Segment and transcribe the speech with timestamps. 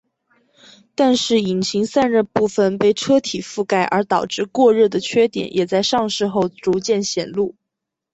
[0.95, 7.53] 但是引擎散热部份被车体覆盖而导致过热的缺点也在上市后逐渐显露。